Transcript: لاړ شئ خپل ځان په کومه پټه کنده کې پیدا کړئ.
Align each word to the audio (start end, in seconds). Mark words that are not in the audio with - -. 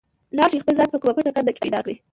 لاړ 0.37 0.49
شئ 0.51 0.59
خپل 0.63 0.73
ځان 0.79 0.89
په 0.91 0.97
کومه 1.01 1.15
پټه 1.17 1.31
کنده 1.35 1.51
کې 1.53 1.63
پیدا 1.65 1.79
کړئ. 1.85 1.95